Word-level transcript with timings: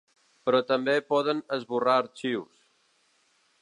Però 0.49 0.61
també 0.71 0.95
poden 1.13 1.43
esborrar 1.59 2.01
arxius. 2.05 2.67